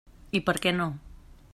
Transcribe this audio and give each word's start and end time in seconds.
I 0.39 0.41
per 0.47 0.55
què 0.63 0.75
no? 0.79 0.89